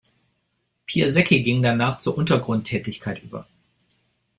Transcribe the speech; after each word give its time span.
Piasecki 0.87 1.43
ging 1.43 1.61
danach 1.61 1.99
zu 1.99 2.15
Untergrund-Tätigkeit 2.17 3.21
über. 3.21 3.45